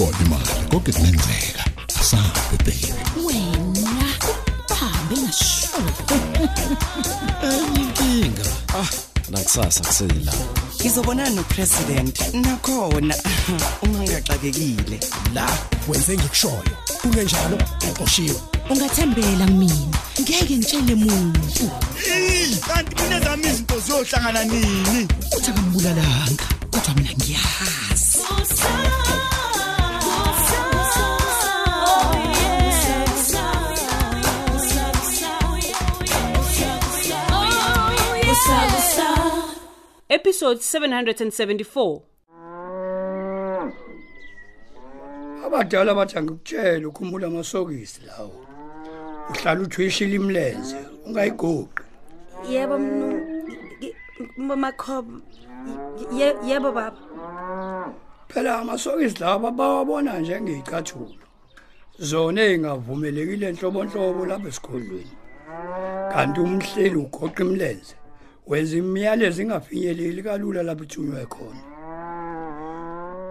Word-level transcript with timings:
ikhona 0.00 0.18
imali 0.26 0.68
konke 0.70 0.92
kungenzeka 0.92 1.64
asabe 2.00 2.56
baby 2.64 2.94
wena 3.24 4.14
bahambe 4.68 5.16
ngasho 5.16 5.68
inkinga 7.76 8.44
ah 8.74 8.88
nakusasa 9.30 9.80
kusela. 9.84 10.32
Ngizobonana 10.80 11.30
nopresident 11.30 12.34
nakhona. 12.34 13.14
Uma 13.82 13.98
ngingaxakekile 13.98 15.00
la 15.34 15.46
wenze 15.88 16.16
ngikushoyo. 16.16 16.74
Kungenjalo 17.02 17.58
uqoshiwe. 17.90 18.40
Ungathembela 18.70 19.46
kumina 19.46 19.98
ngeke 20.20 20.56
ngitshele 20.56 20.94
muntu. 20.94 21.70
Kanti 22.66 22.96
kunezami 22.96 23.46
izinto 23.46 23.80
ziyohlangana 23.80 24.44
nini? 24.44 25.08
Uthi 25.36 25.50
akambulalanga. 25.50 26.39
Episode 40.20 40.60
774. 40.60 42.02
abadala 45.46 45.94
bathi 45.94 46.18
angikutshela 46.18 46.88
ukhumbula 46.88 47.26
amasokisi 47.26 48.00
lawo. 48.06 48.46
Uhlala 49.30 49.60
uthwishile 49.60 50.14
imlenze 50.14 50.76
ungayigoqi 51.06 51.82
Yebo 52.50 52.78
mnu 52.78 54.56
makhobo 54.56 55.14
yebo 56.48 56.72
baba. 56.72 57.00
Phela 58.28 58.58
amasokisi 58.58 59.18
lawa 59.20 59.50
bawabona 59.50 60.18
njengeyicathulo 60.18 61.14
zona 61.98 62.42
engavumelekile 62.42 63.46
enhlobonhlobo 63.48 64.26
lapha 64.26 64.48
esigodlweni 64.48 65.16
kanti 66.12 66.40
umhleli 66.40 66.96
ugoqa 67.04 67.42
imlenze. 67.44 67.99
Wenza 68.46 68.76
imiyalezo 68.76 69.42
ingafinyeleli 69.42 70.22
kalula 70.22 70.62
lapho 70.62 70.84
ithunywe 70.84 71.26
khona. 71.26 71.62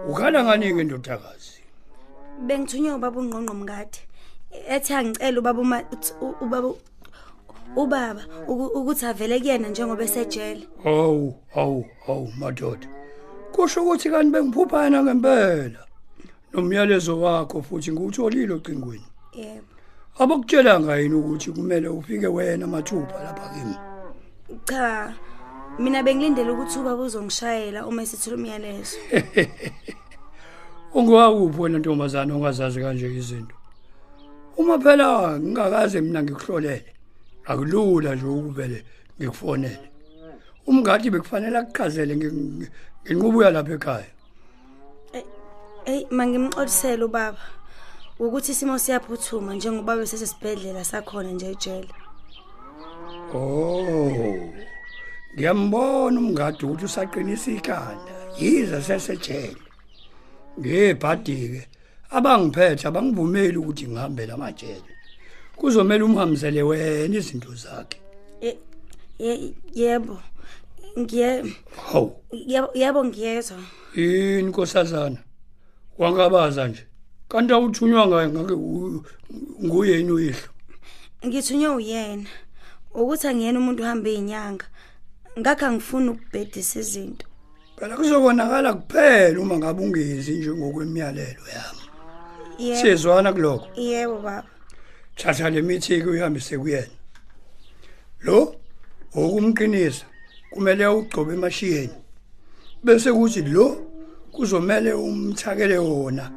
Ukhala 0.08 0.44
ngani-ke 0.44 0.84
ndodakazi. 0.84 1.60
Bengithunywe 2.46 2.94
ubaba 2.94 3.20
ungqongqo 3.20 3.54
mngadi. 3.54 3.98
Ethi 4.68 4.94
angicela 4.94 5.38
ubaba 5.40 5.60
ubaba 6.40 6.68
ubaba 7.76 8.22
uku- 8.48 8.72
ukuthi 8.78 9.06
avele 9.06 9.40
kuyena 9.40 9.68
njengoba 9.68 10.02
esejele. 10.04 10.66
Hawu 10.84 11.34
hawu 11.54 11.86
hawu 12.06 12.32
madoda. 12.38 12.88
Kusho 13.52 13.82
ukuthi 13.82 14.10
kanti 14.10 14.30
bengiphuphana 14.30 15.02
ngempela? 15.02 15.86
Nomyalezo 16.52 17.20
wakho 17.20 17.62
futhi 17.62 17.92
ngiwutholile 17.92 18.54
ocingweni. 18.54 19.06
Yebo. 19.34 19.66
Abakutshelanga 20.18 20.96
yini 20.96 21.14
ukuthi 21.14 21.52
kumele 21.52 21.88
ufike 21.88 22.26
wena 22.26 22.66
mathupha 22.66 23.22
lapha 23.24 23.48
kimi? 23.54 23.76
Cha 24.64 25.14
mina 25.78 26.02
bengilindele 26.02 26.50
ukuthi 26.50 26.78
ubaba 26.78 27.02
uzongishayela 27.02 27.86
uma 27.86 28.02
esithula 28.02 28.36
umyalezo. 28.36 28.96
Ungowakuphi 30.94 31.60
wena 31.60 31.78
ntombazana 31.78 32.34
ongazazi 32.34 32.80
kanje 32.80 33.06
izinto? 33.06 33.54
Uma 34.56 34.78
phela 34.78 35.38
ngingakaze 35.38 36.00
mina 36.00 36.22
ngikuhlolele 36.22 36.94
akulula 37.44 38.14
nje 38.14 38.26
ukuvele 38.26 38.84
ngikufonele. 39.18 39.90
Umngadi 40.66 41.10
bekufanele 41.10 41.58
akuchazele 41.58 42.16
ngenqubo 42.16 43.44
yalapha 43.44 43.74
ekhaya. 43.74 44.10
Ey 45.86 46.06
mangimxolisele 46.10 47.04
ubaba 47.04 47.38
ukuthi 48.18 48.52
isimo 48.52 48.78
siyaphuthuma 48.78 49.54
njengoba 49.54 49.96
besesesibhedlela 49.96 50.84
sakhona 50.84 51.30
nje 51.32 51.46
ejele. 51.50 51.88
Oh. 53.34 54.52
Ngiyambona 55.34 56.20
umngadi 56.20 56.64
ukuthi 56.66 56.84
usaqinisa 56.84 57.50
ikhanda. 57.50 58.12
Yiza 58.38 58.82
sesejele. 58.82 59.56
Ngebhadike 60.60 61.68
abangiphethe 62.10 62.88
abangivumeli 62.88 63.56
ukuthi 63.58 63.86
ngihambe 63.88 64.26
lamajele. 64.26 64.90
Kuzomela 65.56 66.04
umhambisele 66.04 66.62
wena 66.62 67.16
izinto 67.16 67.54
zakhe. 67.54 67.98
Ye- 68.42 68.58
ye- 69.18 69.54
yebo 69.74 70.18
ngiye 70.98 71.44
Hawu, 71.92 72.12
yebo- 72.32 72.72
yebo 72.74 73.04
ngiyezwa 73.04 73.58
yini 73.94 74.42
nkosazana? 74.42 75.18
Wangabaza 75.98 76.68
nje. 76.68 76.84
Kanti 77.28 77.52
awuthunywa 77.52 78.06
ngaye 78.06 78.28
ngake 78.28 78.52
u- 78.54 79.04
nguye 79.64 79.96
yini 79.96 80.10
uyihlo. 80.12 80.48
ngithunywe 81.26 81.68
uyena 81.74 82.26
ukuthi 82.94 83.26
angiyena 83.28 83.58
umuntu 83.58 83.82
uhamba 83.82 84.08
izinyanga 84.10 84.66
ngakho 85.38 85.66
angifuni 85.66 86.08
ukubhedisa 86.10 86.80
izinto 86.80 87.26
Phela 87.76 87.96
kuzobonakala 87.96 88.74
kuphela 88.74 89.40
uma 89.40 89.56
ngabe 89.58 89.82
ungezi 89.82 90.32
nje 90.32 90.50
ngokwemiyalelo 90.52 91.44
yami. 91.54 91.84
Yebo. 92.58 92.80
Siyezwana 92.80 93.32
kuloko. 93.32 93.66
yebo 93.76 94.18
baba 94.20 94.44
thatha 95.16 95.50
le 95.50 95.62
mithiki 95.62 96.06
uyihambise 96.08 96.58
kuyena 96.58 96.96
lo 98.20 98.54
okumqinisa 99.14 100.04
kumele 100.52 100.86
ugcobe 100.86 101.34
emashiyeni 101.34 101.96
bese 102.84 103.12
kuthi 103.12 103.42
lo 103.42 103.66
kuzomela 104.32 104.96
umthakele 104.96 105.78
wona 105.78 106.30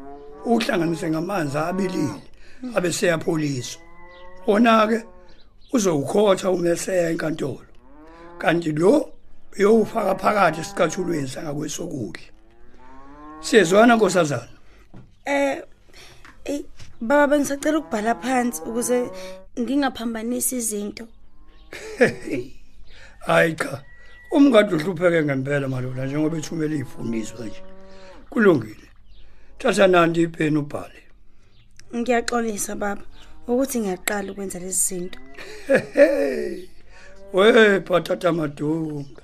uhlanganise 0.45 1.09
ngamanzi 1.09 1.57
abilile 1.57 2.21
abe 2.75 2.91
seyapholiswa 2.91 3.81
ona 4.47 4.87
ke 4.87 5.03
uzowukhotha 5.73 6.51
umeseya 6.51 7.09
enkantolo. 7.09 7.65
Kanti 8.37 8.71
lo 8.71 9.13
uyowufaka 9.57 10.15
phakathi 10.15 10.59
esicathulweni 10.61 11.27
sangakwesokudla. 11.27 12.27
Siyezwana 13.41 13.95
nkosazana? 13.95 14.57
Eh 15.25 15.61
ey 16.45 16.65
baba 17.01 17.27
bengisacela 17.27 17.77
ukubhala 17.77 18.15
phansi 18.15 18.61
ukuze 18.61 19.09
ngingaphambanisi 19.59 20.55
izinto. 20.55 21.07
Hayi 23.27 23.55
cha 23.55 23.83
umngadi 24.31 24.75
uhlupheke 24.75 25.23
ngempela 25.23 25.67
malona 25.67 26.05
njengoba 26.05 26.37
ethumela 26.37 26.73
izifuniswa 26.75 27.45
nje. 27.45 27.63
Kulungile. 28.29 28.87
Thatha 29.59 29.87
nanti 29.87 30.21
ipheni 30.21 30.57
ubhale. 30.57 31.01
Ngiyaxolisa 31.95 32.75
baba. 32.75 33.01
Ukuthi 33.47 33.79
ngiyaqala 33.79 34.31
ukwenza 34.31 34.59
lezi 34.59 34.81
zinto. 34.87 35.19
We 37.33 37.79
phathatha 37.81 38.31
madunga 38.31 39.21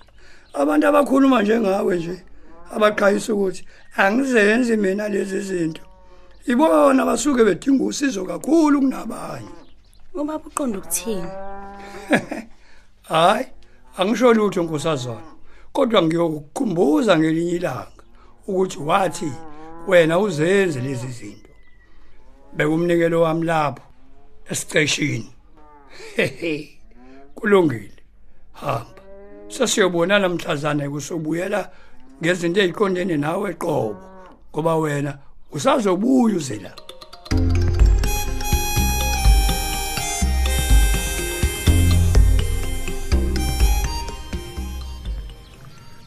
abantu 0.53 0.87
abakhuluma 0.87 1.41
njengawe 1.41 1.95
nje 1.97 2.23
abaqhayisa 2.75 3.33
ukuthi 3.33 3.65
angizenzi 3.97 4.77
mina 4.77 5.09
lezi 5.09 5.41
zinto. 5.41 5.81
Ibona 6.45 7.05
basuke 7.05 7.43
bedinga 7.43 7.83
usizo 7.83 8.25
kakhulu 8.25 8.79
kunabanye. 8.79 9.55
Ubaba 10.13 10.47
uqonda 10.47 10.77
ukuthini? 10.79 11.29
Hayi 13.09 13.45
angisho 13.97 14.33
lutho 14.33 14.63
nkosazana 14.63 15.31
kodwa 15.73 16.03
ngiyokukhumbuza 16.03 17.19
ngelinye 17.19 17.51
ilanga 17.51 18.03
ukuthi 18.47 18.79
wathi 18.79 19.31
wena 19.87 20.19
uzenze 20.19 20.79
lezi 20.81 21.07
zinto. 21.07 21.49
Bekumnikelo 22.53 23.21
wami 23.21 23.45
lapho 23.45 23.88
esiteshini 24.51 25.31
kulungile. 27.35 27.91
Hamba. 28.53 29.01
Sesiyobonana 29.47 30.29
mhlazana 30.29 30.89
kusobuyela 30.89 31.71
ngezinto 32.21 32.61
eziqondene 32.61 33.17
nawe 33.17 33.53
qobo 33.53 33.97
ngoba 34.51 34.75
wena 34.75 35.17
usazobuya 35.51 36.35
uze 36.35 36.59
la. 36.59 36.73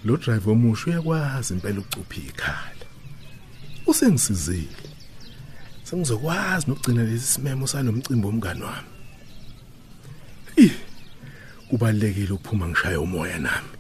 Lo 0.05 0.17
driver 0.17 0.53
omusha 0.53 0.91
uyakwazi 0.91 1.55
impela 1.55 1.81
ukucupha 1.81 2.21
ikhala 2.29 2.87
usengisizile. 3.87 4.92
Sengizokwazi 5.93 6.67
nokugcina 6.69 7.05
lesi 7.05 7.27
simemo 7.27 7.67
salomcimbi 7.67 8.27
womngane 8.27 8.65
wami. 8.65 8.89
Ih 10.57 10.73
kubalekile 11.69 12.33
ukuphuma 12.33 12.69
ngishaya 12.69 13.01
umoya 13.01 13.39
nami. 13.39 13.73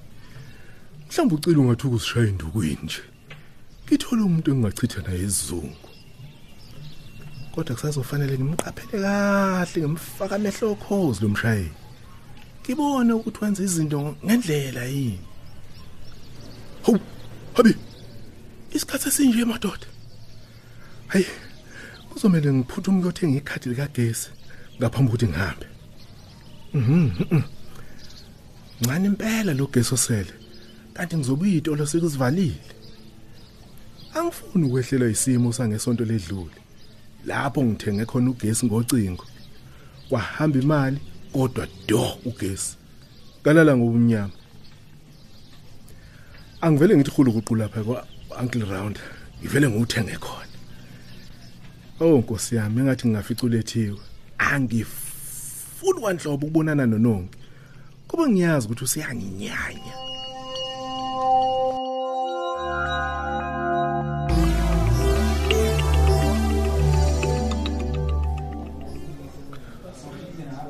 Mhlawumbe 1.08 1.34
ucila 1.34 1.58
ungathi 1.58 1.86
ukusishaya 1.86 2.28
indukwini 2.28 2.78
nje 2.82 3.02
ngithole 3.86 4.22
umuntu 4.22 4.50
engingachitha 4.50 5.02
naye 5.02 5.18
isizungu. 5.18 5.88
Kodwa 7.54 7.76
kusazofanele 7.76 8.38
ngimqaphele 8.38 9.02
kahle 9.02 9.80
ngimfaka 9.82 10.36
amehlo 10.36 10.70
okhozi 10.72 11.22
lo 11.22 11.28
mshayeli. 11.28 11.72
Ngibone 12.62 13.12
ukuthi 13.12 13.38
wenza 13.44 13.62
izinto 13.62 14.16
ngendlela 14.24 14.84
yini. 14.84 15.20
Hawu, 16.82 17.00
habi. 17.54 17.76
Isikhathi 18.72 19.08
esinje 19.08 19.44
madoda. 19.44 19.86
hayi. 21.08 21.26
Kuzomela 22.22 22.52
ngiphuthume 22.52 22.98
ukuyothenga 22.98 23.38
ikhadi 23.38 23.68
likagesi. 23.68 24.30
Ngaphambi 24.78 25.10
kokuthi 25.10 25.26
ngihambe. 25.26 25.66
Mhm 26.74 27.10
mhm. 27.20 27.42
ncane 28.80 29.06
impela 29.06 29.54
lo 29.54 29.66
gesi 29.66 29.94
osele? 29.94 30.32
Kanti 30.94 31.16
ngizobuya 31.16 31.56
itolo 31.56 31.86
sekuzivalile. 31.86 32.54
Angifuni 34.14 34.66
ukwehlelwa 34.66 35.08
isimo 35.10 35.52
sangesonto 35.52 36.04
ledlule. 36.04 36.58
Lapho 37.26 37.64
ngithenge 37.64 38.04
khona 38.06 38.30
ugesi 38.30 38.66
ngocingo. 38.66 39.26
Kwahamba 40.08 40.58
imali 40.58 41.00
kodwa 41.32 41.66
do 41.88 42.18
ugesi. 42.24 42.76
Kalala 43.42 43.76
ngobumnyama. 43.76 44.32
Angivele 46.60 46.96
ngithi 46.96 47.10
khulu 47.10 47.32
kuqu 47.32 47.56
lapha 47.56 47.84
kwa 47.84 48.06
uncle 48.40 48.64
round 48.64 48.98
ngivele 49.40 49.68
ngiwuthenge 49.68 50.16
khona. 50.18 50.51
Oh 52.02 52.18
nkosi 52.18 52.56
yami 52.56 52.80
engathi 52.80 53.08
ngingafica 53.08 53.42
ulethiwe 53.46 53.98
angifuni 54.38 56.00
kwanhlobo 56.00 56.46
ukubonana 56.46 56.86
nononke 56.86 57.38
kuba 58.08 58.28
ngiyazi 58.28 58.66
ukuthi 58.66 58.84
usiyanginyanya 58.84 59.94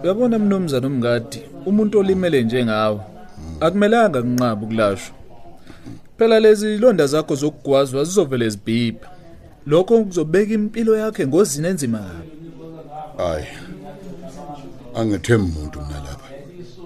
Uyabona 0.02 0.38
mnumzana 0.38 0.86
umngadi, 0.86 1.42
umuntu 1.66 1.98
olimele 1.98 2.42
njengawe 2.42 3.00
akumelanga 3.60 4.22
kunqaba 4.22 4.62
ukulashwa. 4.62 5.14
Phela 6.18 6.40
lezi 6.40 6.78
londa 6.78 7.06
zakho 7.06 7.34
zokugwazwa 7.34 8.04
zizovele 8.04 8.48
zibhipha. 8.50 9.11
Lokho 9.66 10.04
kuzobeka 10.04 10.54
impilo 10.54 10.96
yakhe 10.96 11.22
engozini 11.22 11.68
enzima 11.68 11.98
kabi. 11.98 12.30
hayi 13.16 13.46
angethembi 14.94 15.52
umuntu 15.58 15.80
mina 15.80 16.00
lapha 16.00 16.28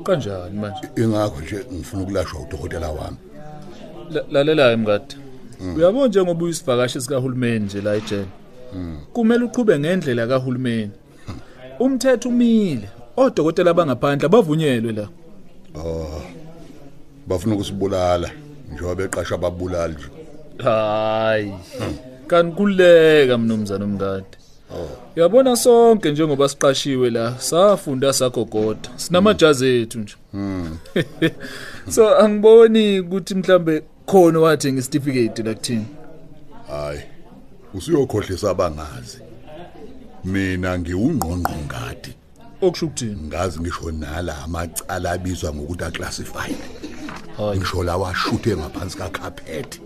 Kanjani 0.05 0.59
manje? 0.61 0.89
ingakho 0.97 1.41
nje 1.41 1.65
ngifuna 1.73 2.03
ukulashwa 2.03 2.41
udokotela 2.41 2.89
wami 2.91 3.17
La- 4.11 4.25
Lalela 4.31 4.73
emngadi. 4.73 5.17
Uyabona 5.77 6.07
njengoba 6.09 6.45
uyisivakashi 6.45 7.01
sikahulumeni 7.01 7.65
nje 7.65 7.81
la 7.81 7.95
ejele. 7.97 8.27
Kumele 9.13 9.45
uqhube 9.45 9.79
ngendlela 9.79 10.27
kahulumeni. 10.27 10.91
Umthetho 11.81 12.29
umile. 12.29 12.89
Odokotela 13.17 13.75
bangaphandle 13.75 14.29
bavunyelwe 14.29 14.93
la. 14.93 15.09
oh 15.75 16.23
bafuna 17.27 17.55
ukusibulala 17.55 18.31
njengoba 18.73 18.95
beqasha 18.95 19.35
ababulali 19.35 19.95
nje 19.95 20.09
Hayi. 20.65 21.53
Kanikuleka 22.27 23.39
mnumzana 23.39 23.85
umngadi. 23.85 24.27
Uyabona 25.17 25.57
sonke 25.57 26.11
njengoba 26.11 26.49
siqashiwe 26.49 27.11
la, 27.11 27.39
safunda 27.39 28.13
sagogoda. 28.13 28.89
Sinamajazi 28.97 29.67
ethu 29.69 29.99
nje. 29.99 30.15
So 31.91 32.19
angiboni 32.19 33.01
ukuthi 33.01 33.35
mhlambe 33.35 33.83
khona 34.07 34.41
wathi 34.41 34.73
ngesitifiketi 34.73 35.43
la 35.43 35.55
kuthini. 35.55 35.87
hayi 36.69 37.01
usuyokhohlisa 37.75 38.51
abangazi 38.51 39.19
mina 40.25 40.79
ngiwungqongqo 40.79 41.53
ngadi 41.67 42.15
Okusho 42.63 42.87
ukuthini? 42.87 43.17
ngazi 43.27 43.61
ngisho 43.61 43.91
nala 43.93 44.39
amacala 44.45 45.11
abizwa 45.11 45.55
ngokuthi 45.55 45.85
aclassified 45.85 46.57
Hayi. 47.37 47.59
ngisho 47.59 47.83
lawa 47.83 48.11
ashuthe 48.11 48.57
ngaphansi 48.57 48.97
kacarpet 48.99 49.81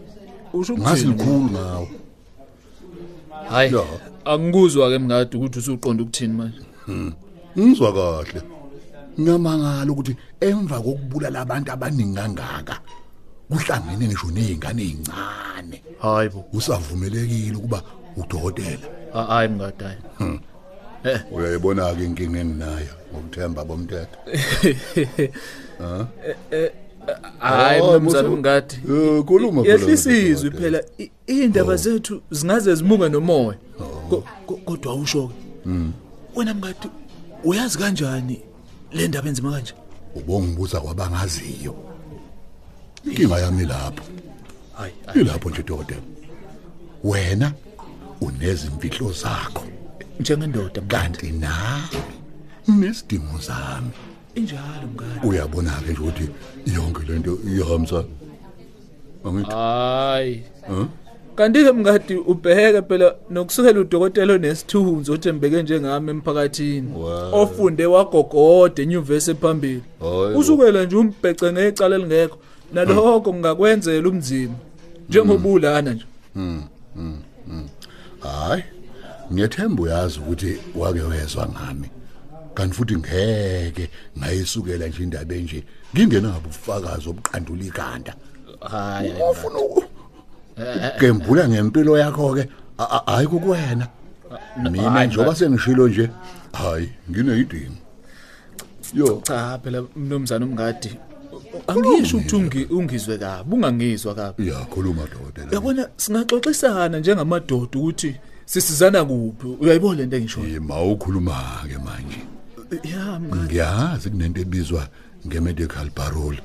Usho 0.53 0.77
ngazi 0.79 1.07
ukuthini? 1.07 1.25
likhulu 1.25 1.51
ngawo 1.51 1.89
Hayi. 3.51 3.75
Angikuzwa 4.25 4.91
ke 4.91 4.99
mngadi 4.99 5.37
ukuthi 5.37 5.59
usuqonda 5.59 6.03
ukuthini 6.03 6.35
manje. 6.35 6.61
ngizwa 7.59 7.93
kahle 7.93 8.43
ngiyamangala 9.21 9.93
ukuthi 9.93 10.17
emva 10.41 10.81
kokubulala 10.81 11.41
abantu 11.41 11.73
abaningi 11.73 12.15
kangaka 12.17 12.81
kuhlangene 13.51 14.07
ngisho 14.07 14.31
nezingane 14.31 14.83
ezincane 14.83 15.83
Hayibo. 16.03 16.45
usavumelekile 16.53 17.57
ukuba 17.57 17.83
udokotela 18.17 18.87
Hayi 19.13 19.49
mngadi 19.49 19.85
hayi. 19.85 19.99
uyayibona 21.33 21.95
ke 21.95 22.05
inkinga 22.05 22.39
enginayo 22.41 22.95
ngokuthemba 23.13 23.65
bomthetho 23.65 24.17
Hayi 27.39 27.81
Oh, 27.83 28.01
mnumzana 28.01 28.29
musu- 28.29 28.35
umngadi. 28.35 28.75
Eh, 28.75 29.25
khuluma 29.25 29.63
phela, 29.63 29.75
Yehlisizwe 29.81 30.51
Dr. 30.51 30.61
phela 30.63 30.81
i- 30.99 31.11
indaba 31.27 31.77
zethu 31.77 32.23
zingaze 32.31 32.75
zimunge 32.75 33.09
nomoya. 33.09 33.59
Ko- 34.11 34.25
ko- 34.47 34.57
Kodwa 34.65 34.95
usho 34.95 35.29
ke. 35.29 35.35
Wena 36.37 36.55
mngadi 36.55 36.89
uyazi 37.45 37.79
kanjani 37.79 38.41
le 38.93 39.09
ndaba 39.09 39.29
enzima 39.29 39.51
kanje? 39.53 39.75
ubongibuza 40.17 40.81
kwabangaziyo 40.81 41.75
inkinga 43.07 43.39
yami 43.39 43.65
lapho 43.67 44.05
Hayi. 44.77 44.93
ilapho 45.15 45.51
nje 45.51 45.63
dokotela 45.63 46.01
wena 47.05 47.53
unezimfihlo 48.21 49.13
zakho 49.13 49.65
Njengendoda 50.21 50.81
mngadi. 50.83 50.89
kanti 50.89 51.33
nami 51.33 51.89
nesidingo 52.69 53.39
zami 53.39 53.91
Injalo 54.35 54.87
mngadi. 54.93 55.27
uyabona 55.29 55.71
ke 55.71 55.93
nje 55.93 56.01
ukuthi 56.01 56.29
yonke 56.67 57.03
lento 57.09 57.39
iyahamisa 57.47 58.05
angithi 59.25 59.51
Hayi. 59.51 60.43
Kanti 61.37 61.65
ke 61.65 61.73
mngadi 61.73 62.15
ubheke 62.15 62.83
phela 62.83 63.15
nokusukela 63.31 63.81
udokotela 63.81 64.33
onesithunzi 64.35 65.13
othembeke 65.13 65.63
njengami 65.63 66.11
emphakathini. 66.11 66.93
Ofunde 67.33 67.87
wagogoda 67.87 68.83
enyuvesi 68.83 69.31
ephambili. 69.31 69.83
Usukela 70.37 70.85
nje 70.85 70.97
umbhece 70.97 71.53
ngecala 71.53 71.97
elingekho. 71.97 72.39
Nalokho 72.73 73.21
kungakwenzela 73.21 74.09
umzimba. 74.09 74.59
Njengobulana 75.09 75.93
nje. 75.93 76.07
hayi 78.21 78.63
ngiyethemba 79.33 79.83
uyazi 79.83 80.19
ukuthi 80.21 80.59
wake 80.77 81.01
wezwa 81.01 81.49
ngami 81.49 81.89
kanti 82.55 82.75
futhi 82.77 82.97
ngeke 82.97 83.91
ngayisukela 84.19 84.87
nje 84.87 85.03
indaba 85.03 85.35
enje 85.35 85.65
ngingenabo 85.95 86.39
ubufakazi 86.39 87.09
obuqandula 87.09 87.65
ikhanda 87.65 88.15
Hayi. 88.61 89.13
ufuna 89.31 89.59
ukugembula 89.59 91.49
ngempilo 91.49 91.99
yakho 91.99 92.35
ke 92.35 92.49
hayi 93.07 93.27
kukwena 93.27 93.89
mina 94.71 95.05
njengoba 95.07 95.35
sengishilo 95.35 95.89
nje 95.89 96.11
hayi 96.53 96.89
ngineyidingo 97.11 97.75
yo 98.95 99.21
Cha 99.25 99.59
phela 99.63 99.85
mnumzana 99.97 100.47
umngadi. 100.47 100.91
Angisho 101.67 102.17
ukuthi 102.17 102.37
ungi- 102.37 102.67
ungizwe 102.71 103.19
kabi, 103.19 103.55
ungangizwa 103.55 104.15
kabi. 104.15 104.47
iyakhuluma 104.47 105.03
dokotela 105.03 105.49
Yabona 105.53 105.89
singaxoxisana 105.97 106.99
njengamadoda 106.99 107.79
ukuthi 107.79 108.17
sisizana 108.47 109.05
kuphi. 109.05 109.47
Uyayibona 109.61 109.97
lento 110.01 110.17
engisho. 110.17 110.41
ima 110.47 110.83
ukhuluma 110.83 111.63
ke 111.69 111.79
manje 111.79 112.19
Ya 112.85 113.19
mngadi. 113.19 113.43
ngiyazi 113.45 114.11
kunento 114.11 114.41
ebizwa 114.41 114.89
nge-medical 115.27 115.91
parole. 115.91 116.39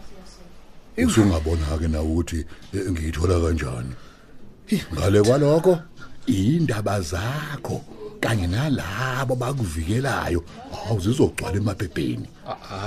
Usungabona 0.97 1.77
ke 1.79 1.87
na 1.87 2.01
ukuthi 2.01 2.45
eh, 2.73 2.91
ngiyithola 2.91 3.39
kanjani? 3.39 3.93
Ngale 4.93 5.21
kwalokho 5.21 5.79
indaba 6.27 7.01
zakho 7.01 7.81
kanye 8.19 8.47
nalabo 8.47 9.35
bakuvikelayo 9.35 10.43
awuzizogcwala 10.89 11.57
emaphepheni 11.57 12.27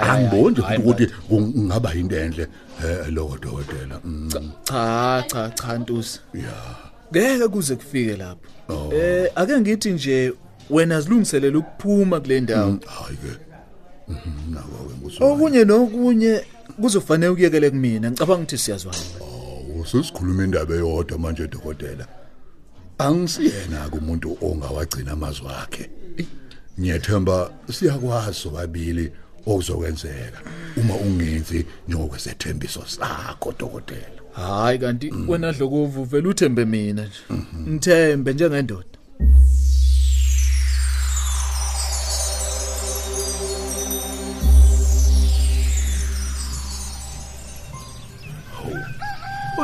angiboni 0.03 0.51
nje 0.59 0.63
futhi 0.63 0.79
ukuthi 0.83 1.07
kungaba 1.29 1.93
yinto 1.93 2.17
enhle. 2.17 2.47
Eh 2.85 3.13
lokho 3.13 3.39
dokotela 3.39 4.01
Mm, 4.05 4.31
Cha 4.65 5.25
cha 5.29 5.51
cha 5.51 5.79
Ntusi. 5.79 6.21
ya. 6.35 6.55
Ngeke 7.13 7.49
kuze 7.49 7.77
kufike 7.77 8.17
lapho. 8.17 8.93
Eh 8.95 9.31
ake 9.35 9.61
ngithi 9.61 9.91
nje 9.91 10.33
wena 10.71 11.01
zilungiselela 11.01 11.59
ukuphuma 11.59 12.21
kule 12.21 12.41
ndawo. 12.41 12.79
hayi 12.87 13.17
ke 13.17 13.39
Mhm, 14.09 14.55
nako 14.55 14.69
ke 14.89 14.95
ngusu 15.01 15.25
Okunye 15.25 15.65
nokunye 15.65 16.45
kuzofanele 16.81 17.33
ukuyekele 17.33 17.71
kumina. 17.71 18.11
Ngicabanga 18.11 18.43
ukuthi 18.43 18.59
siyazwana. 18.59 18.99
usisikhuluma 19.81 20.45
indaba 20.45 20.75
eyodwa 20.75 21.19
manje 21.19 21.47
dokotela 21.49 22.07
angisiyena 22.99 23.89
umuntu 23.93 24.39
ongawagcina 24.43 25.13
amazwi 25.13 25.47
akhe 25.63 25.91
ngiyethemba 26.81 27.51
siyakwazi 27.73 28.35
sobabili 28.35 29.13
okuzokwenzeka 29.47 30.41
uma 30.77 30.95
ungenzi 30.95 31.67
njengokwesethembiso 31.89 32.83
sakho 32.87 33.55
dokotela 33.59 34.19
Hayi 34.33 34.79
kanti 34.79 35.13
wena 35.29 35.53
dlokovu 35.53 36.05
vele 36.05 36.29
uthembe 36.29 36.65
mina 36.65 37.03
nje. 37.03 37.41
Ngithembe 37.71 38.33
njengendoda. 38.35 38.98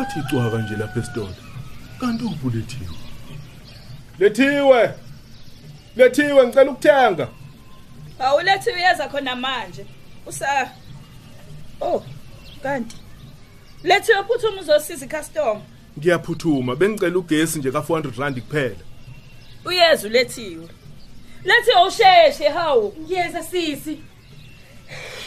Wathi 0.04 0.22
cwaka 0.30 0.58
nje 0.58 0.76
lapha 0.76 1.00
esitolo 1.00 1.34
kanti 2.00 2.24
ubulethiwe. 2.24 2.96
Lethiwe! 4.18 4.94
Lethiwe 5.96 6.46
ngicela 6.46 6.70
ukuthenga 6.70 7.28
awulethi 8.18 8.70
uyeza 8.70 9.08
khona 9.08 9.36
manje. 9.36 9.86
Usa 10.26 10.70
oh 11.80 12.02
kanti 12.62 12.96
lethi 13.84 14.12
uyaphuthuma 14.12 14.60
uzosiza 14.60 15.06
icustomer. 15.06 15.62
Ngiyaphuthuma 15.98 16.76
bengicela 16.76 17.18
ugesi 17.18 17.58
nje 17.58 17.70
ka400 17.70 18.20
rand 18.20 18.40
kuphela. 18.40 18.84
Uyeza 19.64 20.06
ulethiwe. 20.08 20.68
Lethi 21.44 21.72
awusheshe 21.76 22.48
hawu. 22.48 22.94
Yeza 23.08 23.42
sisi. 23.42 24.00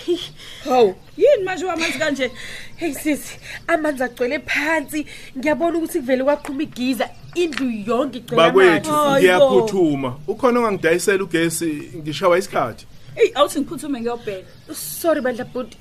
hawu 0.69 0.95
yini 1.17 1.43
manje 1.43 1.65
wamanzi 1.65 1.99
kanje 1.99 2.31
Hey 2.75 2.93
sisi, 2.93 3.39
amanzi 3.67 4.03
agcwele 4.03 4.39
phansi. 4.39 5.05
Ngiyabona 5.37 5.77
ukuthi 5.77 5.99
kuvele 5.99 6.23
kwaqhuma 6.23 6.63
igiza 6.63 7.09
indlu 7.35 7.71
yonke 7.87 8.17
igcwele 8.17 8.43
bakwethu 8.43 8.91
Hayi 8.91 9.13
bo. 9.13 9.19
ngiyaphuthuma 9.19 10.15
ukhona 10.27 10.59
ongangidayisela 10.59 11.23
ugesi 11.23 11.91
ngishawa 11.97 12.37
isikhathi 12.37 12.85
eyi 13.15 13.31
awuthi 13.35 13.59
ngiphuthume 13.59 13.99
ngiyobheka 14.01 14.47
Sorry 14.73 15.21
bandla 15.21 15.45
but 15.45 15.75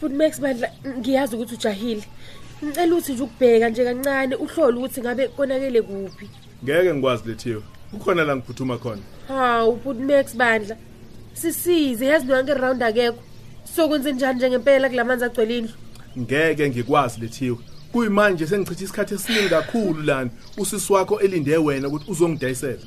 but 0.00 0.12
Max 0.12 0.40
bandla 0.40 0.70
ngiyazi 0.98 1.36
ukuthi 1.36 1.54
ujahile. 1.54 2.04
Ngicela 2.64 2.94
ukuthi 2.94 3.12
nje 3.12 3.22
ukubheka 3.22 3.68
nje 3.68 3.84
kancane 3.84 4.34
uhlole 4.36 4.76
ukuthi 4.78 5.00
ngabe 5.00 5.28
konakele 5.28 5.82
kuphi. 5.82 6.28
ngeke 6.64 6.94
ngikwazi 6.94 7.28
lethiwe 7.28 7.62
kukhona 7.90 8.24
la 8.24 8.36
ngiphuthuma 8.36 8.78
khona 8.78 9.02
Hawu 9.28 9.76
but 9.84 9.96
Max 9.98 10.36
bandla. 10.36 10.76
Sisize 11.40 12.06
yazi 12.06 12.26
nonke 12.26 12.54
round 12.54 12.82
akekho. 12.82 13.18
Sokwenze 13.76 14.12
njani 14.12 14.36
nje 14.36 14.50
ngempela 14.50 14.88
kulamanzi 14.88 15.24
agcwele 15.24 15.58
indlu? 15.58 15.74
ngeke 16.18 16.68
ngikwazi 16.70 17.20
lethiwe 17.20 17.58
kuyimanje 17.92 18.46
sengichitha 18.46 18.84
isikhathi 18.84 19.14
esiningi 19.14 19.48
kakhulu 19.48 20.02
lana 20.02 20.30
usisi 20.58 20.92
wakho 20.92 21.20
elinde 21.20 21.56
wena 21.56 21.88
ukuthi 21.88 22.10
uzongidayisela 22.10 22.82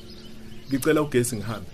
ngicela 0.67 1.01
ugesi 1.01 1.35
ngihambe 1.35 1.71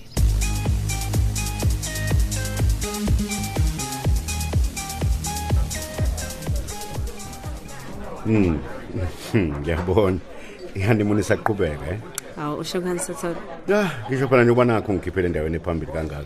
Mm. 8.25 8.60
Ngiyabona. 9.62 10.19
Ihanimuni 10.75 11.24
saqhubeka 11.24 11.88
eh. 11.91 12.00
Hawu 12.36 12.60
usho 12.60 12.81
kani 12.81 13.00
Sithole? 13.00 13.36
Ya, 13.67 13.91
ngisho 14.10 14.27
phela 14.27 14.43
njengoba 14.43 14.65
nakho 14.65 14.93
ngikhiphele 14.93 15.27
endaweni 15.27 15.55
ephambili 15.55 15.91
kangaka. 15.91 16.25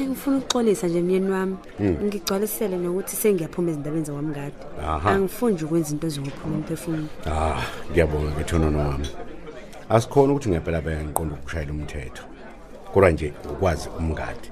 Ngifuna 0.00 0.36
ukuxolisa 0.36 0.86
nje 0.86 1.00
myeni 1.00 1.30
wami. 1.30 1.56
Mm. 1.80 1.96
Ngigcwalisele 2.04 2.76
nokuthi 2.76 3.16
sengiyaphuma 3.16 3.70
ezindabeni 3.70 4.04
zawamngadi. 4.04 4.56
Aha. 4.80 5.10
Angifuni 5.10 5.54
nje 5.54 5.64
ukwenza 5.64 5.90
into 5.90 6.06
ezokuphuma 6.06 6.56
umphefumulo. 6.56 7.06
Ah, 7.26 7.62
ngiyabonga 7.90 8.30
ke 8.32 8.44
thonono 8.44 8.78
wami. 8.78 9.08
Asikhona 9.88 10.32
ukuthi 10.32 10.48
ngempela 10.48 10.80
beke 10.80 11.04
ngiqonda 11.04 11.34
ukushayela 11.34 11.72
umthetho. 11.72 12.22
Kodwa 12.92 13.10
nje 13.10 13.32
ukwazi 13.50 13.88
umngadi. 13.98 14.48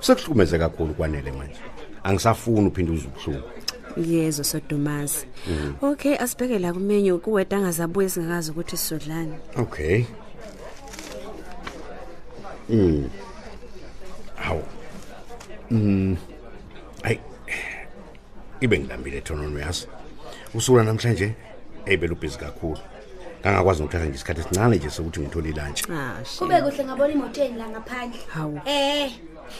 Sekuhlukumeze 0.00 0.58
kakhulu 0.58 0.94
kwanele 0.94 1.32
manje. 1.32 1.60
Angisafuni 2.04 2.66
uphinde 2.68 2.92
uzubuhlungu. 2.92 3.48
Yezwa 3.96 4.44
Sodomasi. 4.44 5.26
Mhm. 5.46 5.72
Okay, 5.82 6.16
asibheke 6.16 6.58
la 6.58 6.72
kumenyu 6.72 7.18
kuweda 7.18 7.56
angazabuye 7.56 8.08
singakazi 8.08 8.50
ukuthi 8.50 8.76
sisodlani. 8.76 9.34
Okay. 9.56 10.04
Mm. 12.68 13.08
Haw. 14.48 14.60
Mm. 15.70 16.16
Ay. 17.04 17.18
Ibe 18.60 18.78
ngilambile 18.78 19.20
thonono 19.20 19.58
yazi. 19.58 19.86
Usuku 20.54 20.78
namhlanje 20.82 21.34
eyibela 21.86 22.12
ubhizi 22.12 22.38
kakhulu. 22.38 22.78
Kangakwazi 23.42 23.82
ukuthatha 23.82 24.04
nje 24.04 24.14
isikhathi 24.14 24.40
esincane 24.40 24.76
nje 24.76 24.90
sokuthi 24.90 25.20
ngithole 25.20 25.52
lunch. 25.52 25.82
Ah, 25.90 26.16
kube 26.38 26.60
kuhle 26.62 26.84
ngabona 26.84 27.12
imoto 27.12 27.40
yeni 27.42 27.58
la 27.58 27.68
ngaphandle 27.68 28.20
Hawu. 28.34 28.60
eh 28.66 29.12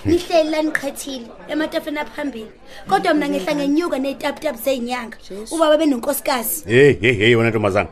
nihleli 0.05 0.51
la 0.51 0.63
niqhathile 0.63 1.27
ematafeni 1.49 1.99
aphambili 1.99 2.51
kodwa 2.89 3.15
mina 3.15 3.29
ngehla 3.29 3.55
ngenyuka 3.55 3.99
netaputapu 3.99 4.59
zeyinyanga 4.65 5.17
ubaba 5.51 5.77
benonkosikazi 5.79 6.65
Hey 6.67 6.93
hey 7.01 7.13
hey 7.13 7.35
wena 7.35 7.51
ntombazana. 7.51 7.89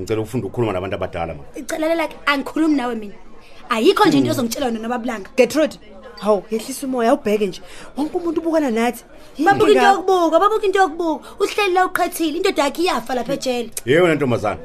Ngicela 0.00 0.20
ukufunda 0.20 0.46
ukukhuluma 0.46 0.72
nabantu 0.72 0.96
abadala 0.96 1.34
ma. 1.34 1.42
icala 1.56 1.88
lelakhe 1.88 2.16
angikhulumi 2.26 2.74
nawe 2.76 2.94
mina 2.94 3.14
ayikho 3.70 4.04
nje 4.04 4.18
into 4.18 4.30
ozongitshela 4.30 4.66
yona 4.66 4.78
nobabulanga 4.78 5.30
Gertrude 5.36 5.76
hawu 6.20 6.42
yehlisa 6.50 6.86
umoya 6.86 7.14
ubheke 7.14 7.46
nje. 7.46 7.62
Wonke 7.96 8.16
umuntu 8.16 8.40
ubukana 8.40 8.70
nathi. 8.70 9.04
Babuka 9.38 9.70
into 9.70 9.82
yokubuka 9.82 10.40
babuka 10.40 10.66
into 10.66 10.78
yokubuka. 10.78 11.24
Uhleli 11.40 11.74
la 11.74 11.86
uqhathile 11.86 12.36
indoda 12.36 12.62
yakhe 12.62 12.82
iyafa 12.82 13.14
lapha 13.14 13.32
ejele. 13.32 13.70
Hey 13.84 14.00
wena 14.00 14.14
ntombazana. 14.14 14.60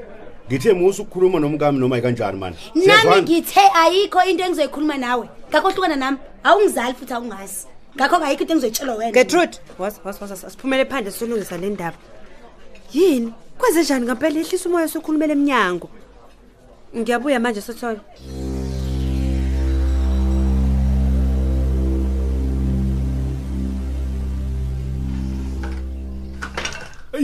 Ngithe 0.47 0.73
musu 0.73 1.01
ukukhuluma 1.01 1.39
nomkami 1.39 1.79
noma 1.79 1.97
ikanjani 1.97 2.37
manje. 2.37 2.59
nami 2.75 3.21
ngithe 3.21 3.61
ayikho 3.75 4.23
into 4.29 4.43
engizoyikhuluma 4.43 4.97
nawe. 4.97 5.29
Ngakho 5.49 5.69
hlukana 5.69 5.95
nami. 5.95 6.17
Awungizali 6.43 6.93
futhi 6.93 7.13
awungazi. 7.13 7.67
Ngakho 7.95 8.15
ayikho 8.15 8.41
into 8.41 8.53
engizoyitshela 8.53 8.95
wena. 8.95 9.11
Gertrude 9.11 9.59
was 9.77 9.99
was 10.03 10.21
was 10.21 10.43
asiphumele 10.43 10.85
phandle 10.85 11.11
solungisa 11.11 11.57
le 11.57 11.69
ndaba. 11.69 11.97
Yini? 12.93 13.33
Kwenze 13.57 13.81
njani 13.81 14.05
ngempela 14.05 14.39
yehlisa 14.39 14.69
umoya 14.69 14.87
sokhulumela 14.87 15.33
eminyango 15.33 15.89
ngiyabuya 16.97 17.39
manje 17.39 17.61
Sithole 17.61 17.99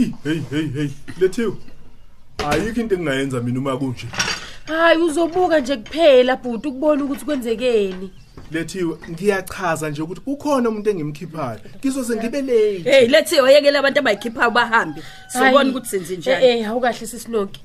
hey 0.00 0.12
hey 0.24 0.40
hey 0.50 0.68
hey 0.68 0.90
lethiwe 1.20 1.56
ayikho 2.38 2.80
into 2.80 2.94
engingayenza 2.94 3.40
mina 3.40 3.58
uma 3.58 3.76
kunje. 3.76 4.06
Hayi 4.66 4.98
uzobuka 4.98 5.60
nje 5.60 5.76
kuphela 5.76 6.36
bhuti 6.36 6.68
ukubona 6.68 7.04
ukuthi 7.04 7.24
kwenzekeni. 7.24 8.10
lethiwe 8.50 8.98
ngiyachaza 9.10 9.90
nje 9.90 10.02
ukuthi 10.02 10.20
kukhona 10.20 10.68
umuntu 10.68 10.90
engimkhiphayo. 10.90 11.60
Ngizoze 11.78 12.16
ngibe 12.16 12.42
late. 12.42 12.90
Hey 12.90 13.08
lethiwe 13.08 13.52
yekela 13.52 13.78
abantu 13.78 13.98
abayikhiphayo 13.98 14.50
bahambe. 14.50 15.02
Sobona 15.32 15.70
ukuthi 15.70 15.88
senze 15.88 16.16
njani? 16.16 16.46
Eh 16.46 16.60
eh 16.60 16.68
awukahle 16.68 17.06
sisinoki. 17.06 17.60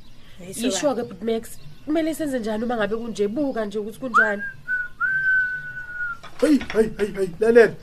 so 0.54 0.68
Yisho 0.68 0.96
ke 0.96 1.04
but 1.04 1.22
Max. 1.22 1.58
Kumele 1.86 2.14
senze 2.14 2.40
njani 2.40 2.64
uma 2.64 2.76
ngabe 2.76 2.96
kunje? 2.96 3.28
Buka 3.28 3.66
nje 3.66 3.80
ukuthi 3.80 4.00
kunjani. 4.00 4.42
hey 6.42 6.60
hey 6.74 6.90
hey 6.98 7.12
hey 7.14 7.30
lalela. 7.40 7.74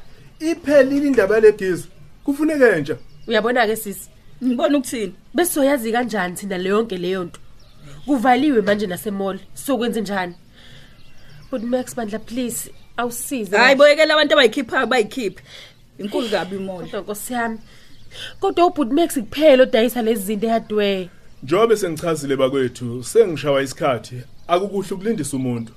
Iphelile 0.40 1.06
indaba 1.06 1.34
yalegiza 1.34 1.84
kufuneke 2.24 2.80
nje. 2.80 2.96
Uyabona 3.26 3.66
ke 3.66 3.76
sisi? 3.76 4.12
Ngibona 4.44 4.78
ukuthini 4.78 5.14
bese 5.34 5.52
soyazi 5.52 5.92
kanjani 5.92 6.34
thina 6.36 6.58
le 6.58 6.68
yonke 6.68 6.96
leyo 6.98 7.24
nto. 7.24 7.40
Kuvaliwe 8.06 8.60
manje 8.62 8.86
nasemall 8.86 9.38
sokwenze 9.54 10.00
njani? 10.00 10.34
But 11.50 11.62
Max 11.62 11.94
bandla 11.96 12.18
please 12.18 12.70
awusize. 12.96 13.56
hayi 13.56 13.76
boyekela 13.76 14.14
abantu 14.14 14.32
abayikhiphayo 14.34 14.86
bayikhiphe 14.86 15.42
inkulu 15.98 16.28
kabi 16.28 16.56
imoto 16.56 16.84
Kodwa 16.86 17.00
Nkosi 17.00 17.32
yami. 17.32 17.58
Kodwa 18.40 18.66
ubut 18.66 18.92
Max 18.92 19.14
kuphela 19.18 19.62
odayisa 19.62 20.02
lezi 20.02 20.22
zinto 20.22 20.46
ehardware. 20.46 21.08
njobe 21.42 21.76
sengichazile 21.76 22.36
bakwethu 22.36 23.04
sengishawa 23.04 23.62
isikhathi 23.62 24.16
akukuhle 24.48 24.94
ukulindisa 24.94 25.36
umuntu 25.36 25.72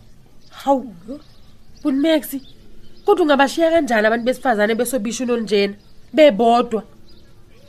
Hawu. 0.50 0.94
But 1.84 1.94
Max 1.94 2.36
kodwa 3.06 3.24
ungabashiya 3.24 3.72
kanjani 3.72 4.08
abantu 4.08 4.26
besifazane 4.26 4.76
besobisho 4.76 5.24
unoljena 5.24 5.74
bebodwa? 6.14 6.84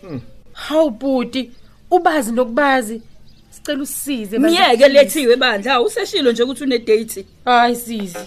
Hmm. 0.01 0.21
Hawu 0.57 0.91
buti 0.91 1.51
ubazi 1.91 2.33
nokubazi 2.33 3.03
sicela 3.51 3.83
usisize 3.83 4.39
myeke 4.39 4.89
lethiwe 4.89 5.37
bandla 5.37 5.81
useshilo 5.81 6.33
nje 6.33 6.43
ukuthi 6.43 6.65
une 6.65 6.79
date 6.79 7.27
hayi 7.45 7.77
sizi 7.77 8.19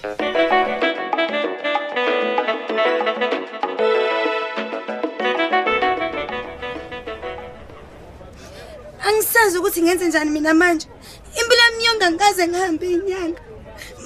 angisazi 9.07 9.57
ukuthi 9.57 9.81
ngenze 9.81 10.07
njani 10.07 10.31
mina 10.31 10.53
manje. 10.53 10.87
Impilo 11.39 11.61
yami 11.65 11.85
yonke 11.85 12.09
ngikaze 12.09 12.47
ngihambe 12.47 12.85
inyanga. 12.91 13.41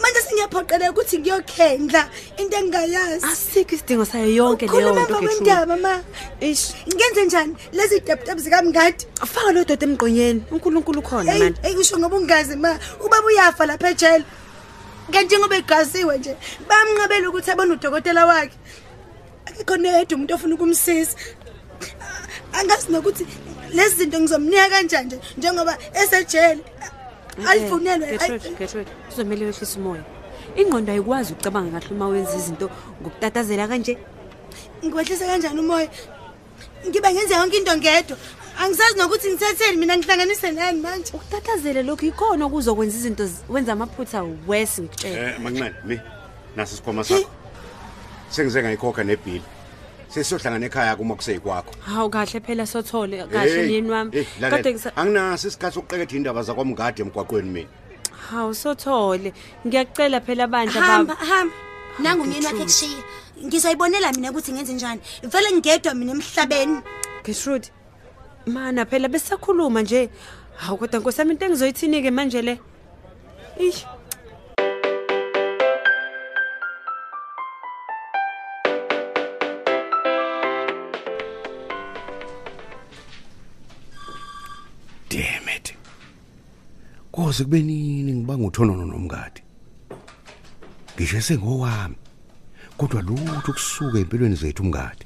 Manje 0.04 0.22
sengiyaphoqeleka 0.22 0.92
ukuthi 0.92 1.16
ngiyokhendla 1.20 2.04
into 2.38 2.58
engingayazi. 2.58 3.26
Asikho 3.26 3.76
isidingo 3.76 4.06
sayo 4.06 4.30
yonke 4.40 4.68
leyo 4.68 4.92
nto 4.92 5.16
kwendaba 5.16 5.76
ma 5.78 5.94
ngenze 6.94 7.26
njani? 7.26 7.56
Lezi 7.72 8.00
dabudab 8.00 8.38
zikamngadi. 8.38 9.06
Faka 9.34 9.52
lo 9.56 9.64
doda 9.64 9.86
emgqonyeni. 9.86 10.44
Unkulunkulu 10.52 11.02
khona 11.02 11.32
mani 11.40 11.56
hey 11.64 11.76
usho 11.76 11.98
ngoba 11.98 12.18
ungazi 12.18 12.56
ma. 12.56 12.78
Ubaba 13.00 13.28
uyafa 13.28 13.66
lapha 13.66 13.90
ejele. 13.90 14.26
Kanti 15.12 15.38
ngoba 15.38 15.56
egasiwe 15.56 16.18
nje. 16.18 16.36
Bamnqabela 16.68 17.30
ukuthi 17.30 17.52
abone 17.52 17.72
udokotela 17.74 18.26
wakhe. 18.26 18.58
Akekho 19.48 19.78
nedwa 19.78 20.16
umuntu 20.16 20.34
ofuna 20.34 20.56
ukumsiza. 20.56 21.16
Angazi 22.54 22.92
nokuthi 22.92 23.24
lezi 23.74 23.96
zinto 23.96 24.20
ngizomnika 24.20 24.70
kanjani 24.70 25.08
nje 25.08 25.18
njengoba 25.38 25.78
esejele. 25.94 26.64
Alifunelwe 27.48 28.08
Gertrude 28.08 28.50
Gertrude 28.60 28.92
kuzomela 29.14 29.46
wehlisa 29.46 29.78
umoya 29.80 30.04
ingqondo 30.58 30.92
ayikwazi 30.92 31.34
ukucabanga 31.34 31.80
kahle 31.80 31.96
uma 31.96 32.08
wenza 32.08 32.36
izinto 32.38 32.70
ngokutatazela 33.02 33.68
kanje 33.68 33.98
ngiwehlise 34.86 35.26
kanjani 35.26 35.60
umoya 35.60 35.88
ngibe 36.90 37.10
ngenza 37.14 37.36
yonke 37.38 37.58
into 37.58 37.74
ngedwa 37.78 38.18
angisazi 38.60 38.98
nokuthi 38.98 39.28
ngithetheni 39.32 39.78
mina 39.78 39.98
ngihlanganise 39.98 40.52
nani 40.52 40.82
manje 40.82 41.12
ukutatazele 41.14 41.84
lokhu 41.84 42.06
ikhona 42.06 42.46
okuzokwenza 42.46 42.98
izinto 42.98 43.26
zi- 43.26 43.44
wenza 43.50 43.74
amaphutha 43.74 44.24
wes 44.48 44.80
ngitshela 44.82 45.30
Eh 45.30 45.40
manqane 45.40 45.76
mi 45.86 46.00
nasi 46.56 46.74
isikhwama 46.74 47.04
sakho. 47.04 47.30
Sengize 48.30 48.62
ngayikhokha 48.62 49.04
nebhili. 49.04 49.42
Sesiyohlangana 50.10 50.66
ekhaya 50.66 50.96
kuma 50.96 51.16
kuseyikwakho. 51.16 51.72
hawu 51.86 52.10
kahle 52.10 52.40
phela 52.40 52.66
sothole 52.68 53.26
kahle 53.28 53.50
Hey, 53.52 53.68
myeni 53.68 53.90
wami 53.90 54.12
hey, 54.12 54.24
kodwa 54.24 54.50
lalela, 54.50 54.72
ngisa- 54.72 54.92
anginaso 54.96 55.48
isikhathi 55.48 55.74
sokuqeketha 55.76 56.16
indaba 56.16 56.44
zakwamngadi 56.44 57.02
emgwaqweni 57.02 57.50
mina. 57.50 57.70
Hawu 58.30 58.54
sothole 58.54 59.34
ngiyakucela 59.66 60.20
phela 60.26 60.48
bandla 60.48 60.82
hamba 60.82 61.14
baba 61.14 61.26
hamba 61.26 61.56
nangumyeni 62.00 62.46
wakhe 62.46 62.64
kushiya 62.64 63.04
ngizoyibonela 63.46 64.12
mina 64.14 64.32
ukuthi 64.32 64.52
ngenze 64.54 64.74
njani. 64.74 65.02
Vele 65.32 65.50
ngedwa 65.58 65.94
mina 65.94 66.12
emhlabeni. 66.12 66.78
Gertrude 67.24 67.68
mana 68.46 68.86
phela 68.86 69.08
besisakhuluma 69.08 69.82
nje. 69.82 70.10
Hawu 70.56 70.78
kodwa 70.78 71.00
nkosi 71.00 71.20
yami 71.20 71.32
into 71.32 71.46
engizoyithini-ke 71.46 72.12
manje 72.12 72.42
le? 72.42 72.60
Ish 73.60 73.86
Koze 87.34 87.44
kube 87.44 87.62
nini 87.62 88.14
ngibanga 88.14 88.48
uthonono 88.48 88.86
nomngadi. 88.86 89.42
Ngisho 90.96 91.22
sengowami. 91.22 91.96
Kodwa 92.78 93.02
lutho 93.02 93.54
kusuka 93.54 93.98
empilweni 94.00 94.36
zethu 94.36 94.64
umngadi. 94.64 95.06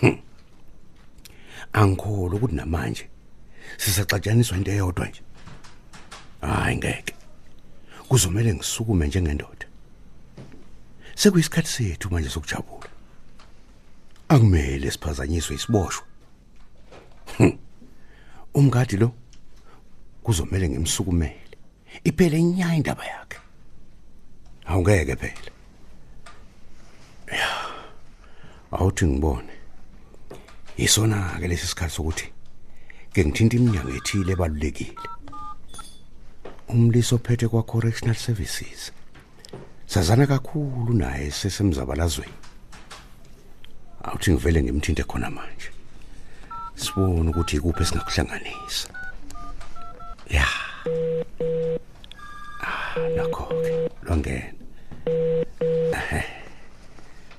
Hmm. 0.00 0.18
Angikholwa 1.72 2.36
ukuthi 2.36 2.54
namanje 2.54 3.08
sisaxatshaniswa 3.76 4.56
into 4.56 4.70
eyodwa 4.70 5.08
nje. 5.08 5.22
Hayi 6.40 6.76
ngeke. 6.76 7.14
Kuzomela 8.08 8.54
ngisukume 8.54 9.06
njengendoda. 9.06 9.66
Sekuyisikhathi 11.14 11.68
sethu 11.68 12.10
manje 12.10 12.30
sokujabula. 12.30 12.88
Akumele 14.28 14.90
siphazanyiswe 14.90 15.56
isiboshwa. 15.56 16.04
Hmm. 17.36 17.58
Umngadi 18.54 18.96
lo 18.96 19.12
kuzomela 20.24 20.68
ngimsukumele. 20.68 21.56
Iphele 22.04 22.38
inyaya 22.38 22.76
indaba 22.76 23.04
yakhe. 23.04 23.38
Awungeke 24.66 25.16
phela. 25.16 25.50
Ya. 27.28 27.48
Awuthi 28.72 29.06
ngibone. 29.06 29.52
Isona 30.76 31.38
ke 31.38 31.46
lesi 31.48 31.66
sikhathi 31.66 31.94
sokuthi 31.94 32.26
ke 33.12 33.24
ngithinta 33.24 33.56
iminyango 33.56 33.90
ethile 33.94 34.32
ebalulekile. 34.32 34.96
Umliso 36.68 37.16
ophethe 37.16 37.48
kwa 37.48 37.62
correctional 37.62 38.16
services. 38.16 38.92
Sazana 39.86 40.26
kakhulu 40.26 40.92
naye 40.94 41.30
sesemzabalazweni. 41.30 42.38
Awuthi 44.02 44.32
ngivele 44.32 44.62
ngimthinte 44.62 45.04
khona 45.04 45.30
manje. 45.30 45.70
Sibone 46.74 47.30
ukuthi 47.30 47.56
ikuphi 47.56 47.82
esingakuhlanganisa. 47.82 48.88
Ya. 50.30 50.46
Ah, 53.24 53.28
nakho 53.28 53.44
ke 53.64 53.72
longena. 54.06 54.52
Ehe. 55.92 56.24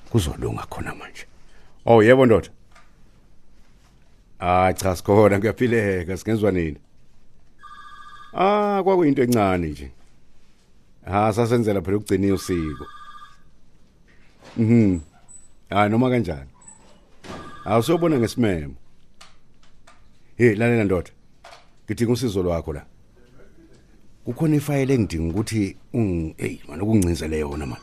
Kuzolunga 0.09 0.65
khona 0.69 0.95
manje. 0.95 1.25
Oh 1.85 2.01
yebo 2.01 2.25
ndoda. 2.25 2.49
Ah 4.39 4.73
cha 4.73 4.95
sikhona 4.95 5.39
kuyaphileka 5.39 6.17
singezwa 6.17 6.51
nini? 6.51 6.77
Ah 8.33 8.81
kwakuyinto 8.83 9.23
encane 9.23 9.67
nje. 9.67 9.91
Ah 11.05 11.33
sasenzela 11.33 11.81
phela 11.81 11.97
ukugcina 11.97 12.33
usiko. 12.33 12.85
Mhm. 14.57 14.99
Ah 15.69 15.89
noma 15.89 16.09
kanjani. 16.09 16.49
Awusiyobona 17.65 18.17
ngesimemo. 18.17 18.75
Hey 20.37 20.55
lalela 20.55 20.83
ndoda. 20.83 21.09
Ngidinga 21.85 22.13
usizo 22.13 22.43
lwakho 22.43 22.73
la. 22.73 22.85
Kukhona 24.25 24.55
ifayile 24.55 24.93
engidinga 24.93 25.33
ukuthi 25.33 25.77
ung 25.93 26.33
hey 26.37 26.57
man 26.67 26.81
ukungcinzele 26.81 27.39
yona 27.39 27.65
man. 27.65 27.79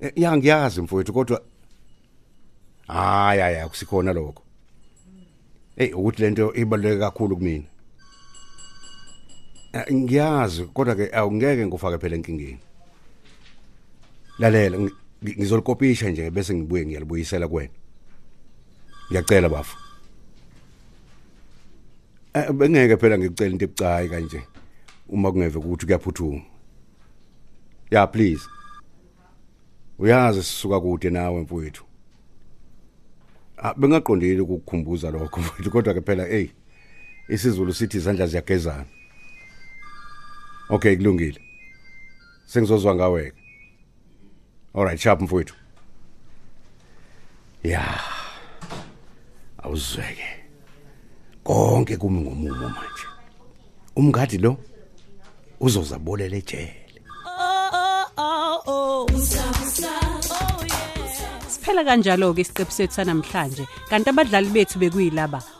Eh, 0.00 0.12
Ya 0.16 0.36
ngiyazi 0.36 0.80
mfowethu 0.82 1.12
kodwa 1.12 1.42
hayi 2.86 3.40
hayi 3.40 3.56
akusikhona 3.56 4.12
lokho. 4.12 4.42
Hey 5.76 5.92
ukuthi 5.92 6.22
lento 6.22 6.54
ibaluleke 6.54 6.98
kakhulu 7.00 7.36
kumina. 7.36 7.64
Eh, 9.72 9.94
Ngiyazi 9.94 10.64
kodwa 10.64 10.94
ke 10.94 11.10
awungeke 11.12 11.66
ngufake 11.66 11.98
phela 11.98 12.16
enkingeni. 12.16 12.58
Lalela 14.38 14.78
ngi- 14.78 14.94
ngi- 15.24 15.36
ngizolikopisha 15.38 16.10
nje 16.10 16.30
bese 16.30 16.54
ngibuye 16.54 16.86
ngiyalibuyisela 16.86 17.48
kuwena. 17.48 17.72
Ngiyacela 19.10 19.48
bafu. 19.48 19.76
Eh 22.34 22.52
bengeke 22.52 22.96
phela 22.96 23.18
ngikucela 23.18 23.50
into 23.50 23.64
ebucayi 23.64 24.08
kanje 24.08 24.42
uma 25.10 25.32
kungeve 25.32 25.58
ukuthi 25.58 25.86
kuyaphuthuma. 25.86 26.42
Ya 27.90 28.06
please. 28.06 28.48
Uyazi 29.98 30.42
sisuka 30.42 30.80
kude 30.80 31.10
nawe 31.10 31.40
mfowethu. 31.40 31.84
Ah 33.56 33.74
bengaqondile 33.74 34.40
ukukukhumbuza 34.40 35.10
lokho 35.10 35.40
mfowethu 35.40 35.70
kodwa 35.70 35.94
ke 35.94 36.00
phela 36.00 36.24
hey 36.24 36.48
isiZulu 37.28 37.74
sithi 37.74 37.96
izandla 37.96 38.26
ziyagezana. 38.26 38.86
Okay 40.68 40.96
kulungile. 40.96 41.40
Sengizozwa 42.46 42.94
ngawe 42.94 43.30
ke. 43.30 43.36
Alright 44.74 45.00
sharp 45.00 45.20
mfowethu. 45.20 45.54
Ya. 47.62 48.00
Awuzweke. 49.58 50.40
konke 51.44 51.96
kumi 51.96 52.20
ngomumo 52.20 52.68
manje 52.68 53.06
umngadi 53.96 54.38
lo 54.38 54.56
uzozabolela 55.60 56.36
ejele. 56.36 56.74
Siphela 61.52 61.82
kanjalo-ke 61.88 62.40
isiqephu 62.44 62.72
sethu 62.78 62.94
sanamhlanje 62.98 63.64
kanti 63.90 64.08
abadlali 64.10 64.50
bethu 64.56 64.76
bekuyilaba. 64.80 65.59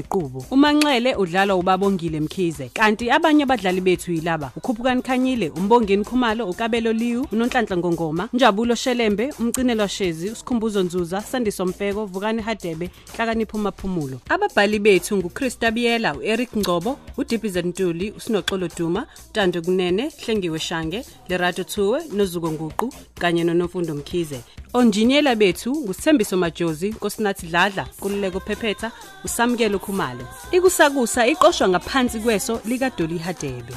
ziqubu 0.00 0.44
umanxele 0.50 1.14
udlala 1.14 1.56
ubabongile 1.56 2.20
mkhize 2.20 2.68
kanti 2.74 3.10
abanye 3.10 3.42
abadlali 3.42 3.80
bethu 3.80 4.12
yilaba 4.12 4.52
ukhuphukani 4.56 5.02
khanyile 5.02 5.50
umbongeni 5.50 6.04
khumalo 6.04 6.46
ukabelo 6.48 6.92
liwu 6.92 7.26
unonhlanhla 7.32 7.76
ngongoma 7.76 8.28
njabulo 8.32 8.74
shelembe 8.74 9.32
umcinelwa 9.40 9.88
shezi 9.88 10.30
usikhumbuzo 10.30 10.82
nzuza 10.82 11.20
sandiso 11.20 11.66
mfeko 11.66 12.06
vukani 12.06 12.42
hadebe 12.42 12.90
hlakanipho 13.16 13.58
maphumulo 13.58 14.20
ababhali 14.28 14.78
bethu 14.78 15.16
ngukrista 15.16 15.70
biyela 15.70 16.14
u-eric 16.16 16.56
ngcobo 16.56 16.98
udibize 17.16 17.62
ntuli 17.62 18.10
usinoxolo 18.10 18.68
duma 18.78 19.06
tando 19.32 19.62
kunene 19.62 20.10
hlengiwe 20.24 20.58
shange 20.58 21.04
lerato 21.28 21.64
thuwe 21.64 22.00
nozuko 22.12 22.52
nguqu 22.52 22.92
kanye 23.18 23.44
nonomfundo 23.44 23.94
mkhize. 23.94 24.40
Onjiniyela 24.74 25.34
bethu 25.34 25.70
ngusithembiso 25.76 26.36
majozi 26.36 26.88
nkosinathi 26.90 27.46
dladla 27.46 27.86
kululeko 28.00 28.40
phephetha 28.40 28.90
usamukelo 29.24 29.78
khumalo. 29.78 30.24
Ikusakusa 30.52 31.26
iqoshwa 31.26 31.68
ngaphansi 31.68 32.18
kweso 32.20 32.60
likadoli 32.64 33.18
hadebe. 33.18 33.74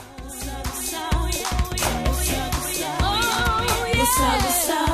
Usabu 4.04 4.93